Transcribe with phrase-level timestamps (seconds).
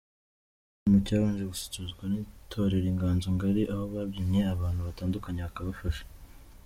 [0.75, 6.03] Ni igitaramo cyabanje gususurutswa n’itorero Inganzo Ngari aho babyinnye abantu batandukanye bakabafasha.